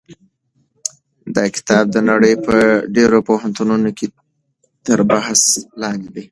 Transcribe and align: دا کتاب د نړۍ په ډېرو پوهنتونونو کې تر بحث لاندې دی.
دا 1.35 1.43
کتاب 1.55 1.85
د 1.91 1.97
نړۍ 2.09 2.33
په 2.45 2.55
ډېرو 2.95 3.17
پوهنتونونو 3.29 3.89
کې 3.97 4.07
تر 4.85 4.99
بحث 5.11 5.41
لاندې 5.81 6.09
دی. 6.15 6.25